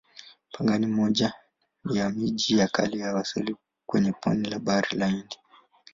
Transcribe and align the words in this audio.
Pangani 0.51 0.85
ni 0.85 0.91
moja 0.91 1.33
ya 1.93 2.09
miji 2.09 2.57
ya 2.57 2.67
kale 2.67 2.97
ya 2.97 3.13
Waswahili 3.13 3.55
kwenye 3.85 4.11
pwani 4.11 4.49
la 4.49 4.59
Bahari 4.59 4.99
Hindi. 5.05 5.37